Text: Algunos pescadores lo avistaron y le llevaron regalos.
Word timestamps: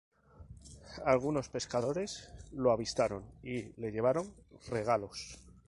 Algunos 1.05 1.47
pescadores 1.49 2.33
lo 2.53 2.71
avistaron 2.71 3.23
y 3.43 3.65
le 3.79 3.91
llevaron 3.91 4.33
regalos. 4.69 5.37